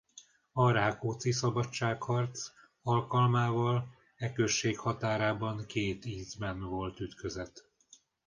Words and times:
A 0.53 0.71
Rákóczy-szabadságharcz 0.71 2.51
alkalmával 2.83 3.93
e 4.17 4.33
község 4.33 4.79
határában 4.79 5.65
két 5.65 6.05
ízben 6.05 6.61
volt 6.63 6.99
ütközet. 6.99 7.69